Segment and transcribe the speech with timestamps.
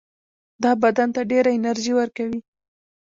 [0.63, 2.39] دا بدن ته ډېره انرژي ورکوي.